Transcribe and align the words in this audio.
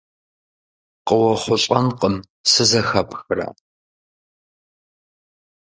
КъыуэхъулӀэнукъым, 1.07 2.15
сызэхэпхрэ? 2.51 3.47